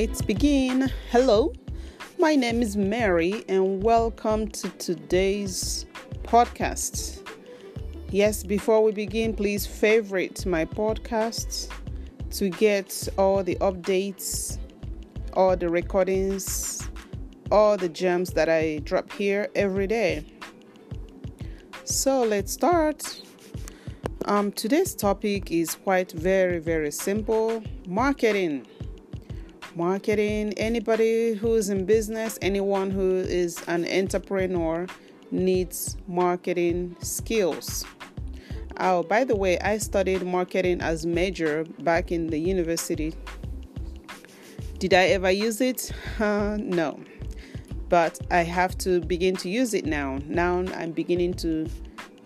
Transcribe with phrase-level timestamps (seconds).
[0.00, 0.92] Let's begin.
[1.10, 1.52] Hello,
[2.20, 5.86] my name is Mary, and welcome to today's
[6.22, 7.28] podcast.
[8.10, 11.68] Yes, before we begin, please favorite my podcasts
[12.30, 14.58] to get all the updates,
[15.32, 16.88] all the recordings,
[17.50, 20.24] all the gems that I drop here every day.
[21.82, 23.20] So let's start.
[24.26, 28.64] Um, today's topic is quite very, very simple marketing
[29.78, 30.52] marketing.
[30.56, 34.88] Anybody who is in business, anyone who is an entrepreneur
[35.30, 37.84] needs marketing skills.
[38.80, 43.14] Oh, by the way, I studied marketing as major back in the university.
[44.80, 45.92] Did I ever use it?
[46.18, 46.98] Uh, no.
[47.88, 50.18] But I have to begin to use it now.
[50.26, 51.68] Now I'm beginning to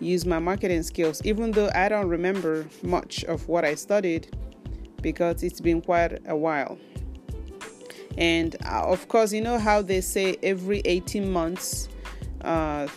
[0.00, 4.34] use my marketing skills, even though I don't remember much of what I studied
[5.02, 6.78] because it's been quite a while.
[8.18, 11.88] And uh, of course, you know how they say every 18 months,
[12.42, 12.88] uh,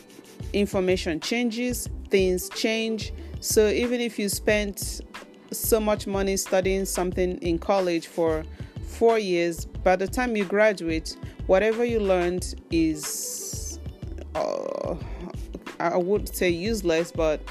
[0.53, 3.13] information changes, things change.
[3.39, 5.01] So even if you spent
[5.51, 8.43] so much money studying something in college for
[8.87, 13.79] four years, by the time you graduate, whatever you learned is,
[14.33, 14.95] uh,
[15.79, 17.41] I would say useless, but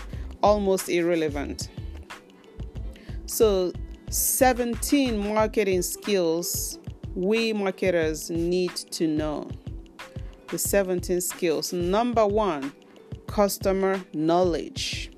[0.42, 1.68] almost irrelevant.
[3.26, 3.72] So,
[4.10, 6.78] 17 marketing skills
[7.14, 9.48] we marketers need to know
[10.48, 11.72] the 17 skills.
[11.72, 12.72] Number one,
[13.26, 15.10] customer knowledge.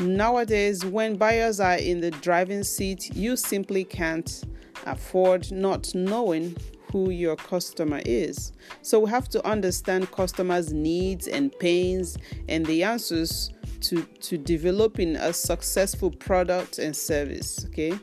[0.00, 4.44] Nowadays, when buyers are in the driving seat, you simply can't
[4.86, 6.56] afford not knowing
[6.92, 8.52] who your customer is.
[8.82, 12.16] So we have to understand customers' needs and pains
[12.48, 13.50] and the answers
[13.82, 17.66] to, to developing a successful product and service.
[17.66, 17.98] Okay,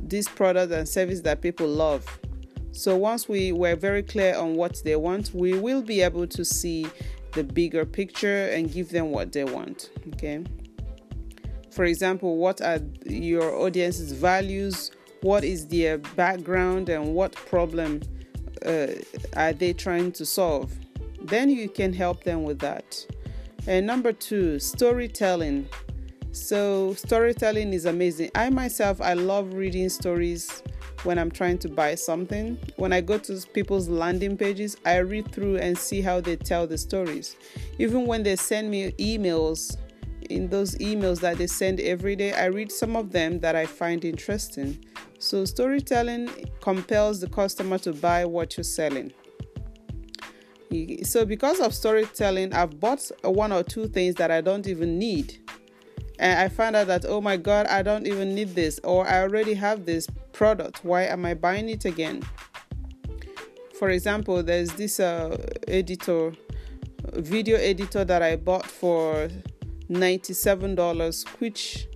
[0.00, 2.06] this product and service that people love.
[2.72, 6.44] So once we were very clear on what they want, we will be able to
[6.44, 6.86] see
[7.32, 9.90] the bigger picture and give them what they want.
[10.14, 10.42] Okay.
[11.70, 14.90] For example, what are your audience's values?
[15.20, 18.00] What is their background and what problem
[18.64, 18.88] uh,
[19.36, 20.72] are they trying to solve?
[21.22, 23.06] Then you can help them with that.
[23.66, 25.68] And number two, storytelling.
[26.32, 28.30] So, storytelling is amazing.
[28.34, 30.62] I myself, I love reading stories
[31.04, 32.58] when I'm trying to buy something.
[32.76, 36.66] When I go to people's landing pages, I read through and see how they tell
[36.66, 37.36] the stories.
[37.78, 39.76] Even when they send me emails,
[40.30, 43.66] in those emails that they send every day, I read some of them that I
[43.66, 44.84] find interesting.
[45.18, 46.30] So, storytelling
[46.60, 49.12] compels the customer to buy what you're selling.
[51.04, 55.38] So, because of storytelling, I've bought one or two things that I don't even need.
[56.18, 59.22] And I find out that, oh my God, I don't even need this, or I
[59.22, 60.84] already have this, product.
[60.84, 62.22] Why am I buying it again?
[63.78, 65.36] For example, there's this uh,
[65.68, 66.32] editor,
[67.12, 69.28] video editor that I bought for
[69.88, 71.88] $97, which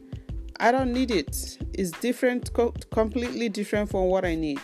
[0.60, 1.58] I don't need it.
[1.74, 4.60] It's different, co- completely different from what I need.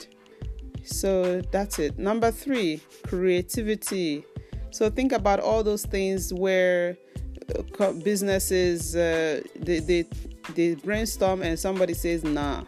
[0.85, 1.99] So that's it.
[1.99, 4.25] Number three, creativity.
[4.71, 6.97] So think about all those things where
[8.03, 10.07] businesses uh, they, they
[10.55, 12.63] they brainstorm and somebody says nah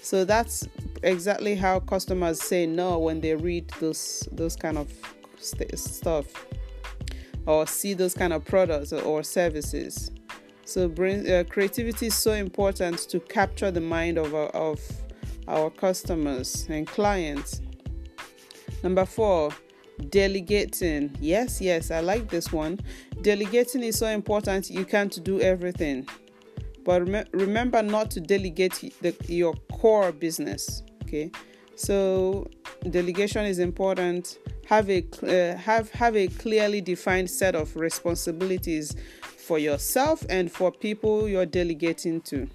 [0.00, 0.68] so that's
[1.02, 4.92] exactly how customers say no when they read those those kind of
[5.38, 6.26] st- stuff
[7.46, 10.10] or see those kind of products or services.
[10.64, 14.80] So brain, uh, creativity is so important to capture the mind of our, of
[15.46, 17.60] our customers and clients.
[18.82, 19.50] Number four,
[20.10, 21.16] delegating.
[21.20, 22.80] Yes, yes, I like this one.
[23.22, 24.70] Delegating is so important.
[24.70, 26.06] You can't do everything.
[26.84, 30.82] But rem- remember not to delegate the, your core business.
[31.04, 31.30] Okay,
[31.76, 32.48] so
[32.90, 34.38] delegation is important.
[34.66, 40.72] Have a uh, have have a clearly defined set of responsibilities for yourself and for
[40.72, 42.48] people you're delegating to.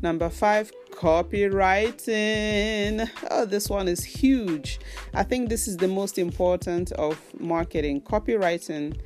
[0.00, 3.08] Number five, copywriting.
[3.30, 4.80] Oh, this one is huge.
[5.14, 8.00] I think this is the most important of marketing.
[8.00, 8.98] Copywriting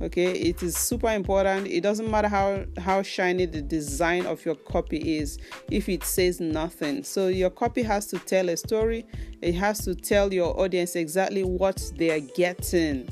[0.00, 4.54] okay it is super important it doesn't matter how how shiny the design of your
[4.54, 5.36] copy is
[5.70, 9.04] if it says nothing so your copy has to tell a story
[9.42, 13.06] it has to tell your audience exactly what they are getting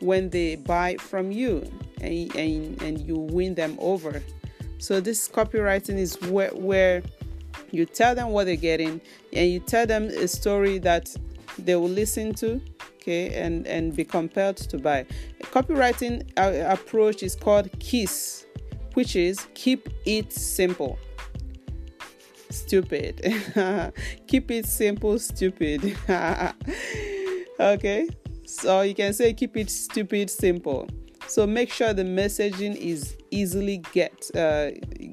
[0.00, 1.62] when they buy from you
[2.00, 4.20] and, and, and you win them over
[4.78, 7.02] so this copywriting is where, where
[7.70, 9.00] you tell them what they're getting
[9.32, 11.14] and you tell them a story that
[11.58, 12.60] they will listen to
[12.96, 14.98] okay and and be compelled to buy
[15.40, 18.46] a copywriting uh, approach is called kiss
[18.94, 20.98] which is keep it simple
[22.56, 23.20] stupid.
[24.26, 25.96] keep it simple, stupid.
[27.60, 28.08] okay,
[28.44, 30.88] so you can say keep it stupid, simple.
[31.28, 34.70] So make sure the messaging is easily get uh,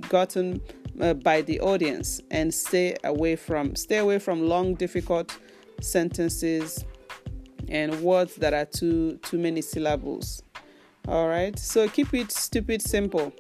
[0.09, 0.61] gotten
[1.01, 5.37] uh, by the audience and stay away from stay away from long, difficult
[5.81, 6.85] sentences
[7.69, 10.43] and words that are too too many syllables.
[11.07, 13.33] All right, so keep it stupid, simple.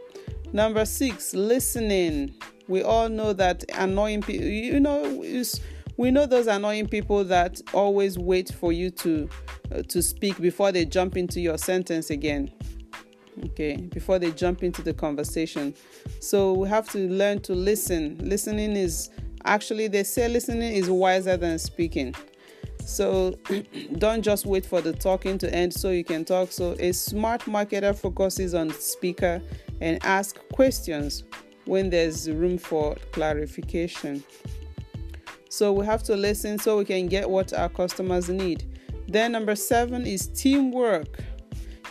[0.51, 2.35] Number six, listening.
[2.67, 4.45] We all know that annoying people.
[4.45, 5.23] You know,
[5.97, 9.29] we know those annoying people that always wait for you to
[9.73, 12.51] uh, to speak before they jump into your sentence again
[13.45, 15.73] okay before they jump into the conversation.
[16.19, 18.17] So we have to learn to listen.
[18.19, 19.09] Listening is
[19.45, 22.15] actually they say listening is wiser than speaking.
[22.85, 23.37] So
[23.97, 26.51] don't just wait for the talking to end so you can talk.
[26.51, 29.41] So a smart marketer focuses on speaker
[29.81, 31.23] and ask questions
[31.65, 34.23] when there's room for clarification.
[35.49, 38.65] So we have to listen so we can get what our customers need.
[39.07, 41.19] Then number seven is teamwork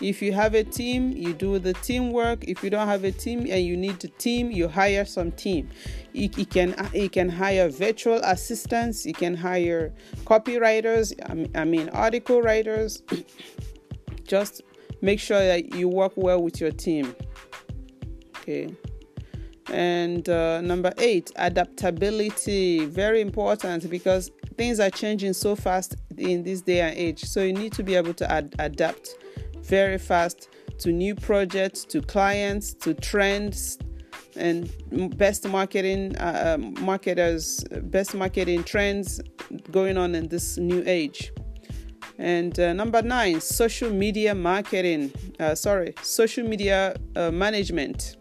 [0.03, 2.45] if you have a team, you do the teamwork.
[2.45, 5.71] If you don't have a team and you need a team, you hire some team.
[6.13, 9.07] You, can you can hire virtual assistants.
[9.07, 9.95] You can hire
[10.25, 11.13] copywriters.
[11.55, 13.03] I mean, article writers.
[14.25, 14.63] Just
[15.01, 17.15] make sure that you work well with your team.
[18.41, 18.75] Okay.
[19.71, 22.87] And uh, number eight, adaptability.
[22.87, 27.25] Very important because things are changing so fast in this day and age.
[27.25, 29.17] So you need to be able to ad- adapt
[29.63, 30.49] very fast
[30.79, 33.79] to new projects, to clients, to trends,
[34.37, 34.71] and
[35.17, 39.21] best marketing uh, um, marketers, best marketing trends
[39.71, 41.33] going on in this new age.
[42.19, 45.13] And uh, number nine, social media marketing.
[45.39, 48.17] Uh, sorry, social media uh, management.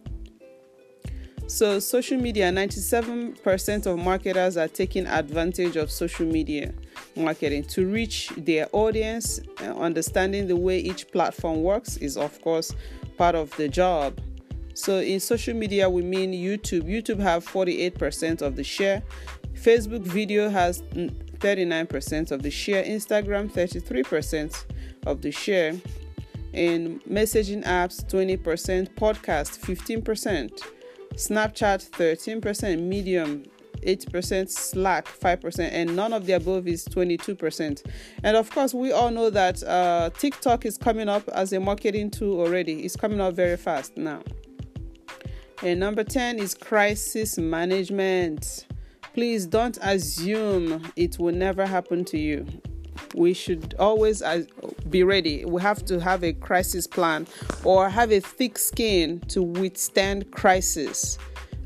[1.51, 6.73] So, social media 97% of marketers are taking advantage of social media
[7.13, 9.41] marketing to reach their audience.
[9.59, 12.73] Understanding the way each platform works is, of course,
[13.17, 14.21] part of the job.
[14.75, 16.83] So, in social media, we mean YouTube.
[16.83, 19.03] YouTube have 48% of the share.
[19.53, 22.81] Facebook video has 39% of the share.
[22.85, 24.65] Instagram 33%
[25.05, 25.73] of the share.
[26.53, 30.80] In messaging apps 20%, podcast 15%.
[31.15, 33.43] Snapchat 13%, Medium
[33.81, 37.85] 8%, Slack 5%, and none of the above is 22%.
[38.23, 42.11] And of course, we all know that uh, TikTok is coming up as a marketing
[42.11, 42.83] tool already.
[42.83, 44.21] It's coming up very fast now.
[45.63, 48.65] And number 10 is crisis management.
[49.13, 52.45] Please don't assume it will never happen to you
[53.13, 54.21] we should always
[54.91, 55.45] be ready.
[55.45, 57.27] We have to have a crisis plan
[57.63, 61.17] or have a thick skin to withstand crisis.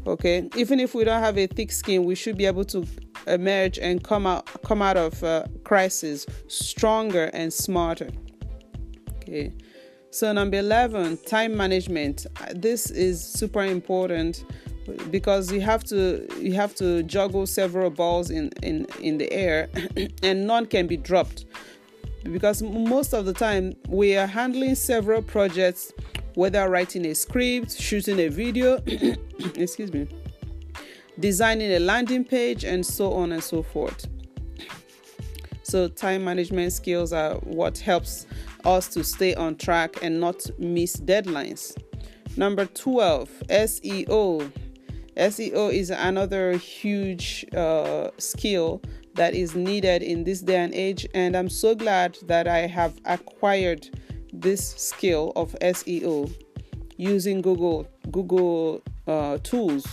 [0.07, 2.85] Okay, even if we don't have a thick skin, we should be able to
[3.27, 8.09] emerge and come out come out of uh, crisis stronger and smarter.
[9.17, 9.51] Okay.
[10.11, 12.25] So number 11, time management.
[12.53, 14.45] This is super important
[15.11, 19.69] because you have to you have to juggle several balls in in in the air
[20.23, 21.45] and none can be dropped
[22.31, 25.91] because most of the time we are handling several projects
[26.35, 28.77] whether writing a script shooting a video
[29.55, 30.07] excuse me
[31.19, 34.07] designing a landing page and so on and so forth.
[35.63, 38.27] So time management skills are what helps
[38.65, 41.75] us to stay on track and not miss deadlines.
[42.37, 44.51] Number 12 seo
[45.15, 48.81] SEO is another huge uh, skill
[49.15, 52.93] that is needed in this day and age, and I'm so glad that I have
[53.05, 53.89] acquired
[54.31, 56.31] this skill of SEO
[56.97, 59.85] using Google Google uh, tools.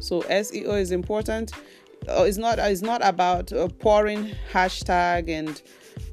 [0.00, 1.52] So SEO is important.
[2.08, 5.62] Uh, it's not it's not about uh, pouring hashtag and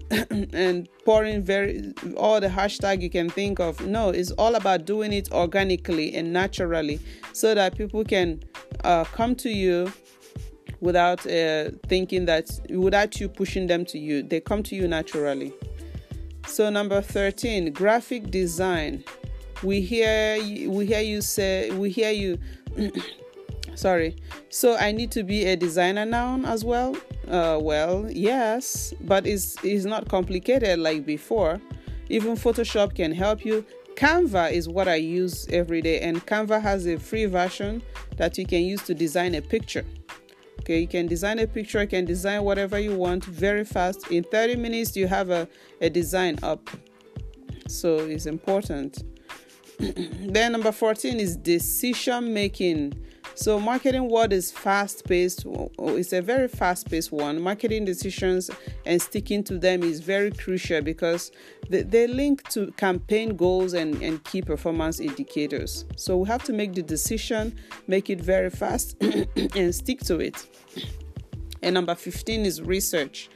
[0.54, 3.86] and pouring very all the hashtag you can think of.
[3.86, 7.00] No, it's all about doing it organically and naturally,
[7.34, 8.42] so that people can
[8.84, 9.92] uh, come to you
[10.84, 14.22] without uh, thinking that without you pushing them to you.
[14.22, 15.54] They come to you naturally.
[16.46, 19.04] So number thirteen, graphic design.
[19.64, 20.38] We hear
[20.70, 22.38] we hear you say we hear you.
[23.76, 24.16] sorry.
[24.50, 26.96] So I need to be a designer now as well.
[27.28, 31.62] Uh, well, yes, but it's, it's not complicated like before.
[32.10, 33.66] Even Photoshop can help you.
[33.96, 37.82] Canva is what I use every day, and Canva has a free version
[38.18, 39.86] that you can use to design a picture.
[40.64, 44.08] Okay, you can design a picture, you can design whatever you want very fast.
[44.10, 45.46] In 30 minutes, you have a,
[45.82, 46.70] a design up.
[47.68, 49.04] So it's important.
[49.80, 52.94] then, number 14 is decision making.
[53.36, 55.46] So, marketing world is fast paced.
[55.46, 57.42] Oh, it's a very fast paced one.
[57.42, 58.52] Marketing decisions
[58.86, 61.32] and sticking to them is very crucial because
[61.68, 65.86] they, they link to campaign goals and, and key performance indicators.
[65.96, 67.56] So, we have to make the decision,
[67.88, 69.02] make it very fast,
[69.56, 70.48] and stick to it.
[71.64, 73.30] And number 15 is research.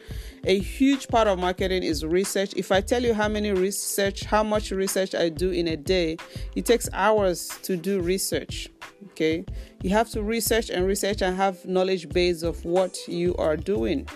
[0.43, 2.53] A huge part of marketing is research.
[2.55, 6.17] If I tell you how many research, how much research I do in a day,
[6.55, 8.69] it takes hours to do research.
[9.17, 9.43] Okay,
[9.81, 14.07] you have to research and research and have knowledge base of what you are doing.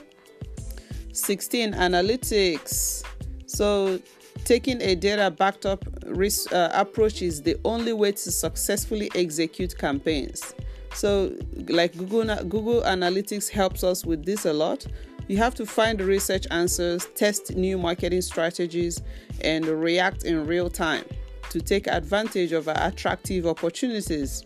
[1.12, 3.03] 16 analytics.
[3.48, 4.00] So
[4.46, 10.53] taking a data backed up uh, approach is the only way to successfully execute campaigns.
[10.93, 11.36] So,
[11.67, 14.86] like Google, Google Analytics helps us with this a lot.
[15.27, 19.01] You have to find research answers, test new marketing strategies,
[19.43, 21.05] and react in real time
[21.50, 24.46] to take advantage of attractive opportunities.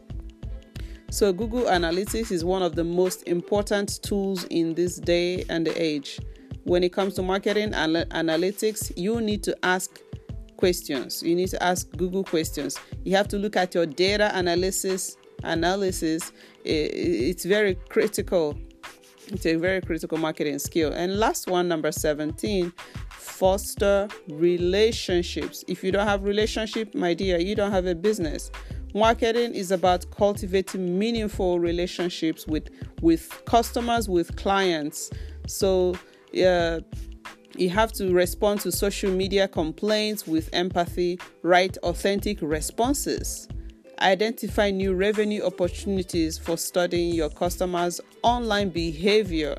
[1.15, 6.19] So, Google Analytics is one of the most important tools in this day and age.
[6.65, 10.01] When it comes to marketing and analytics, you need to ask
[10.57, 11.23] questions.
[11.23, 12.77] You need to ask Google questions.
[13.05, 16.33] You have to look at your data analysis analysis,
[16.65, 18.57] it's very critical.
[19.27, 20.91] It's a very critical marketing skill.
[20.91, 22.73] And last one, number 17,
[23.09, 25.63] foster relationships.
[25.69, 28.51] If you don't have relationship, my dear, you don't have a business.
[28.95, 32.69] Marketing is about cultivating meaningful relationships with
[33.01, 35.11] with customers, with clients.
[35.47, 35.95] So,
[36.41, 36.79] uh,
[37.57, 43.49] you have to respond to social media complaints with empathy, write authentic responses
[43.99, 49.55] identify new revenue opportunities for studying your customers' online behavior.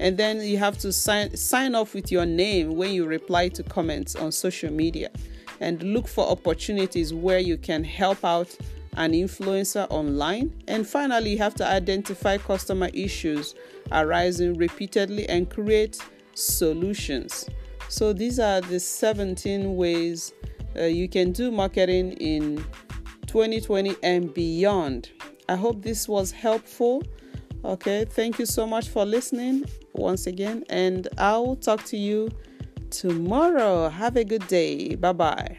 [0.00, 3.64] And then you have to sign sign off with your name when you reply to
[3.64, 5.10] comments on social media
[5.60, 8.56] and look for opportunities where you can help out
[8.96, 10.52] an influencer online.
[10.66, 13.54] And finally, you have to identify customer issues
[13.92, 15.98] arising repeatedly and create
[16.34, 17.48] solutions.
[17.88, 20.32] So, these are the 17 ways
[20.76, 22.64] uh, you can do marketing in
[23.26, 25.10] 2020 and beyond.
[25.48, 27.02] I hope this was helpful.
[27.64, 32.30] Okay, thank you so much for listening once again, and I'll talk to you
[32.90, 33.88] tomorrow.
[33.88, 34.94] Have a good day.
[34.94, 35.58] Bye bye.